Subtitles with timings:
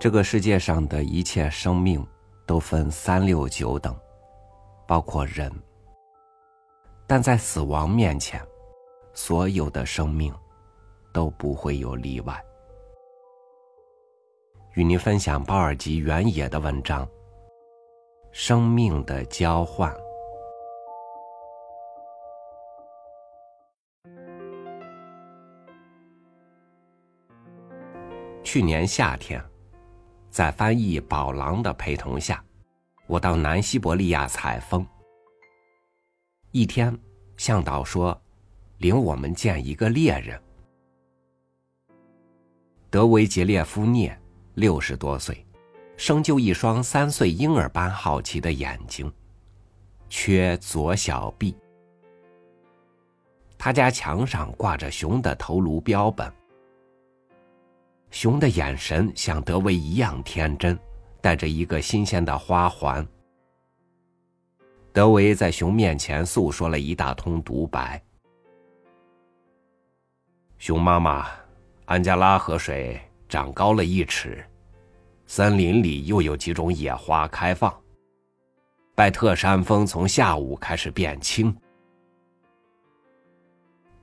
[0.00, 2.06] 这个世界上的一切生命
[2.46, 3.98] 都分三六九等，
[4.86, 5.52] 包括人。
[7.04, 8.40] 但在死亡面前，
[9.12, 10.32] 所有的生命
[11.12, 12.40] 都不会有例外。
[14.74, 17.04] 与您分享鲍尔吉原野的文章
[18.30, 19.92] 《生命的交换》。
[28.44, 29.42] 去年夏天，
[30.38, 32.40] 在翻译宝郎的陪同下，
[33.08, 34.86] 我到南西伯利亚采风。
[36.52, 36.96] 一天，
[37.36, 38.16] 向导说，
[38.76, 40.40] 领我们见一个猎人——
[42.88, 44.16] 德维杰列夫涅，
[44.54, 45.44] 六十多岁，
[45.96, 49.12] 生就一双三岁婴儿般好奇的眼睛，
[50.08, 51.52] 缺左小臂。
[53.58, 56.32] 他家墙上挂着熊的头颅标本，
[58.10, 60.78] 熊的眼神像德维一样天真，
[61.20, 63.06] 带着一个新鲜的花环。
[64.92, 68.02] 德维在熊面前诉说了一大通独白。
[70.56, 71.26] 熊妈妈，
[71.84, 74.44] 安加拉河水长高了一尺，
[75.26, 77.72] 森林里又有几种野花开放。
[78.94, 81.56] 拜特山峰从下午开始变青。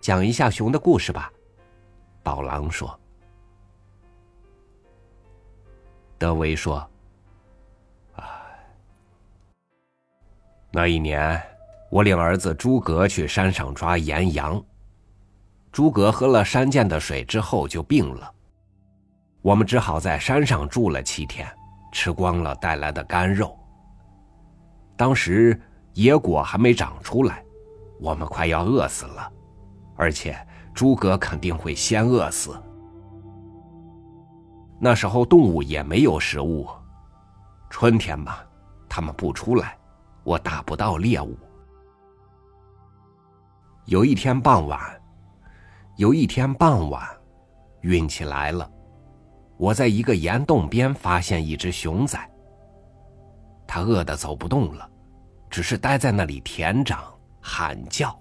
[0.00, 1.30] 讲一下熊的故事吧，
[2.24, 2.98] 宝郎说。
[6.20, 6.86] 德维说。
[10.70, 11.42] 那一年，
[11.90, 14.62] 我领儿子诸葛去山上抓岩羊。
[15.72, 18.30] 诸葛喝了山涧的水之后就病了，
[19.40, 21.48] 我们只好在山上住了七天，
[21.90, 23.58] 吃光了带来的干肉。
[24.98, 25.58] 当时
[25.94, 27.42] 野果还没长出来，
[27.98, 29.32] 我们快要饿死了，
[29.96, 30.38] 而且
[30.74, 32.62] 诸葛肯定会先饿死。
[34.82, 36.66] 那时候动物也没有食物，
[37.68, 38.38] 春天嘛，
[38.88, 39.78] 它们不出来。
[40.24, 41.36] 我打不到猎物。
[43.84, 44.80] 有一天傍晚，
[45.96, 47.06] 有一天傍晚，
[47.82, 48.70] 运气来了，
[49.58, 52.18] 我在一个岩洞边发现一只熊仔。
[53.66, 54.88] 它饿得走不动了，
[55.50, 57.02] 只是待在那里舔掌
[57.40, 58.18] 喊叫。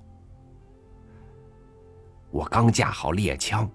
[2.31, 3.69] 我刚架好猎枪，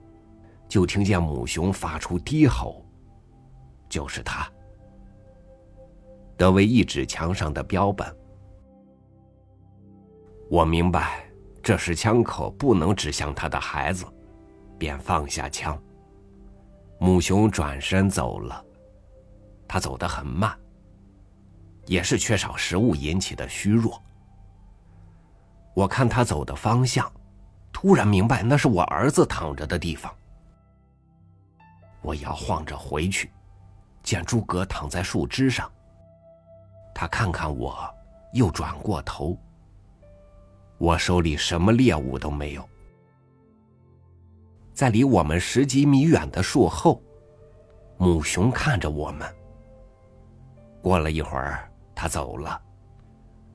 [0.68, 2.84] 就听见母熊发出低吼，
[3.88, 4.50] 就是它。
[6.36, 8.12] 德维一指墙上的标本，
[10.50, 11.24] 我明白，
[11.62, 14.04] 这时枪口不能指向他的孩子，
[14.76, 15.80] 便放下枪。
[16.98, 18.64] 母熊转身走了，
[19.68, 20.58] 他走得很慢，
[21.86, 24.02] 也是缺少食物引起的虚弱。
[25.72, 27.10] 我看他走的方向，
[27.72, 30.12] 突然明白那是我儿子躺着的地方。
[32.04, 33.32] 我摇晃着回去，
[34.02, 35.68] 见诸葛躺在树枝上。
[36.94, 37.74] 他看看我，
[38.34, 39.36] 又转过头。
[40.76, 42.68] 我手里什么猎物都没有。
[44.74, 47.02] 在离我们十几米远的树后，
[47.96, 49.26] 母熊看着我们。
[50.82, 52.60] 过了一会儿，它走了。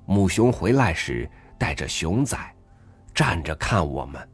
[0.05, 2.35] 母熊回来时带着熊仔，
[3.13, 4.27] 站着看我们。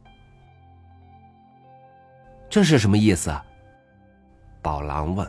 [2.48, 3.28] 这是什么意思？
[3.28, 3.44] 啊
[4.66, 5.24] 宝郎问。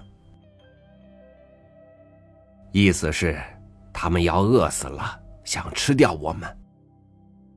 [2.71, 3.39] 意思是。
[3.93, 6.57] 他们要饿死了，想吃掉我们。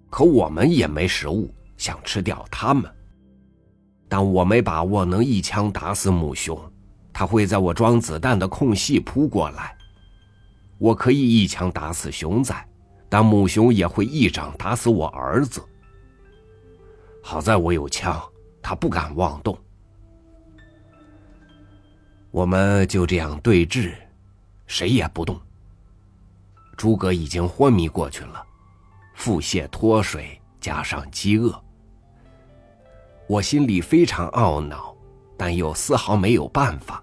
[0.08, 2.84] 可我们也没食物，想吃掉他们。
[4.08, 6.58] 但我没把握能一枪打死母熊，
[7.12, 9.76] 它会在我装子弹的空隙扑过来。
[10.78, 12.54] 我可以一枪打死熊仔，
[13.08, 15.62] 但母熊也会一掌打死我儿子。
[17.22, 18.18] 好在我有枪，
[18.62, 19.56] 他不敢妄动。
[22.30, 23.92] 我们就这样对峙，
[24.66, 25.38] 谁也不动。
[26.76, 28.42] 诸葛已经昏迷过去了，
[29.14, 31.52] 腹泻脱水加上饥饿，
[33.26, 34.94] 我心里非常懊恼，
[35.36, 37.02] 但又丝毫没有办法。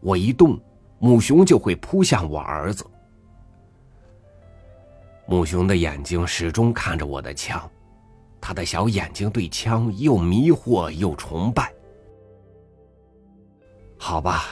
[0.00, 0.60] 我一动，
[0.98, 2.86] 母熊就会扑向我儿子。
[5.26, 7.68] 母熊的眼睛始终看着我的枪，
[8.40, 11.73] 他的小眼睛对枪又迷惑又崇拜。
[14.06, 14.44] 好吧，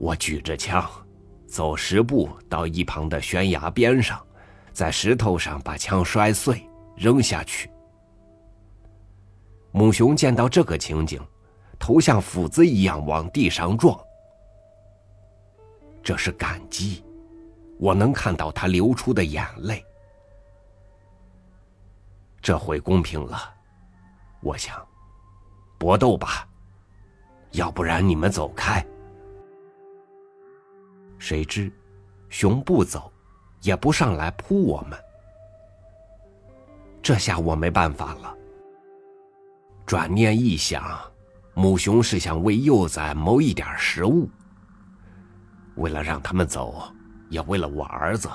[0.00, 0.84] 我举着枪。
[1.46, 4.20] 走十步到一旁的悬崖边上，
[4.72, 7.70] 在石头上把枪摔碎，扔下去。
[9.70, 11.24] 母熊见到这个情景，
[11.78, 13.96] 头像斧子一样往地上撞。
[16.02, 17.04] 这是感激，
[17.78, 19.84] 我能看到它流出的眼泪。
[22.42, 23.54] 这回公平了，
[24.42, 24.84] 我想，
[25.78, 26.44] 搏斗吧，
[27.54, 28.84] 要不然你们走开。”
[31.18, 31.72] 谁知，
[32.28, 33.10] 熊不走，
[33.62, 34.98] 也不上来扑我们。
[37.02, 38.36] 这下我没办法了。
[39.86, 41.00] 转念一想，
[41.54, 44.28] 母熊是想为幼崽谋一点食物。
[45.76, 46.82] 为了让他们走，
[47.28, 48.28] 也为了我儿子，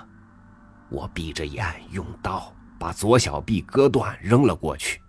[0.89, 5.01] 我闭着眼用刀把左小臂割断，扔了过去。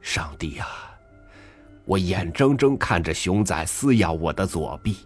[0.00, 0.66] 上帝啊！
[1.84, 4.96] 我眼睁睁看着熊仔撕咬我的左臂。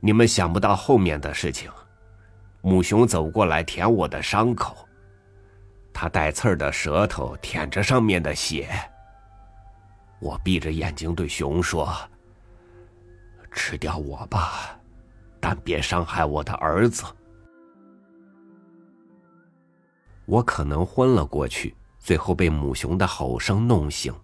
[0.00, 1.70] 你们想不到后面的事情。
[2.62, 4.86] 母熊走过来舔我的伤口，
[5.94, 8.68] 它带刺儿的舌头舔着上面的血。
[10.18, 11.90] 我闭着眼睛对熊说
[13.50, 14.78] ：“吃掉我吧，
[15.40, 17.02] 但别伤害我的儿子。”
[20.26, 24.14] 我可能昏了过去，最后被母熊的吼声弄醒。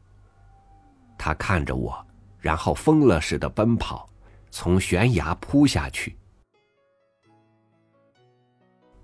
[1.18, 2.04] 他看着我，
[2.38, 4.08] 然后疯了似的奔跑，
[4.50, 6.16] 从悬崖扑下去。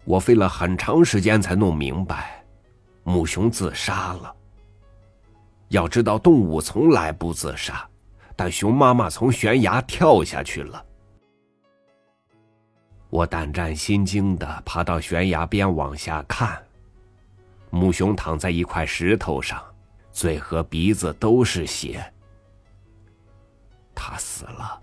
[0.05, 2.44] 我费了很长时间才弄明白，
[3.05, 4.35] 母熊自杀了。
[5.69, 7.88] 要知道，动物从来不自杀，
[8.37, 10.85] 但熊妈妈从悬崖跳下去了。
[13.08, 16.62] 我胆战心惊的爬到悬崖边往下看，
[17.70, 19.62] 母熊躺在一块石头上，
[20.12, 22.12] 嘴和鼻子都是血。
[23.94, 24.82] 他死了。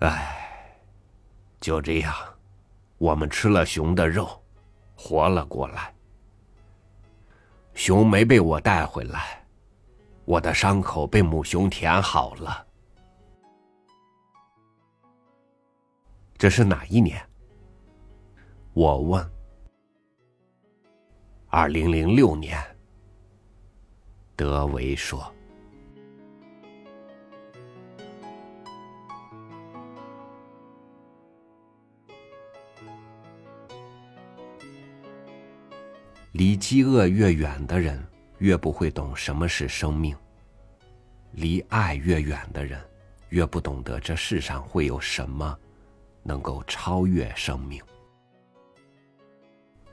[0.00, 0.76] 唉，
[1.60, 2.14] 就这样，
[2.98, 4.42] 我们吃了熊的肉，
[4.94, 5.94] 活了过来。
[7.74, 9.44] 熊没被我带回来，
[10.24, 12.66] 我的伤口被母熊舔好了。
[16.36, 17.20] 这是哪一年？
[18.74, 19.33] 我问。
[21.56, 22.60] 二零零六年。
[24.34, 25.32] 德维说。
[36.32, 38.04] 离饥饿越远的人，
[38.38, 40.12] 越不会懂什么是生命；
[41.30, 42.80] 离爱越远的人，
[43.28, 45.56] 越不懂得这世上会有什么
[46.24, 47.80] 能够超越生命。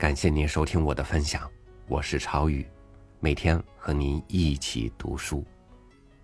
[0.01, 1.47] 感谢您收听我的分享，
[1.87, 2.65] 我是超宇，
[3.19, 5.45] 每天和您一起读书，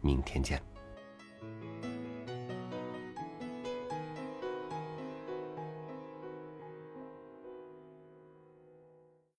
[0.01, 0.59] 明天见。